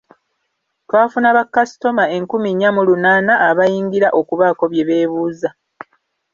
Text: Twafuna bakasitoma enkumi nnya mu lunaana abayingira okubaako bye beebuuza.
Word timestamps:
Twafuna 0.87 1.29
bakasitoma 1.37 2.03
enkumi 2.15 2.49
nnya 2.53 2.69
mu 2.75 2.81
lunaana 2.87 3.33
abayingira 3.49 4.07
okubaako 4.19 4.63
bye 4.71 4.83
beebuuza. 4.87 5.49